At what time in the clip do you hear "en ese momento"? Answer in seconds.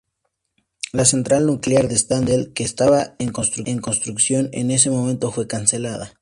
4.51-5.31